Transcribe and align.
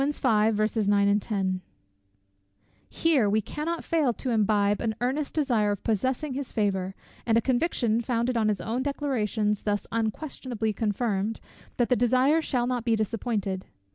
Here 2.89 3.29
we 3.29 3.39
cannot 3.41 3.83
fail 3.83 4.13
to 4.13 4.29
imbibe 4.31 4.81
an 4.81 4.95
earnest 4.99 5.35
desire 5.35 5.69
of 5.69 5.83
possessing 5.83 6.33
his 6.33 6.51
favour, 6.51 6.95
and 7.23 7.37
a 7.37 7.39
conviction, 7.41 8.01
founded 8.01 8.35
on 8.35 8.47
his 8.47 8.61
own 8.61 8.81
declarations 8.81 9.61
thus 9.61 9.85
unquestionably 9.91 10.73
confirmed, 10.73 11.39
that 11.77 11.89
the 11.89 11.95
desire 11.95 12.41
shall 12.41 12.65
not 12.65 12.83
be 12.83 12.95
disappointed. 12.95 13.67